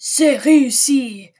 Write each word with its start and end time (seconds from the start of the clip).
C'est 0.00 0.36
réussi! 0.36 1.32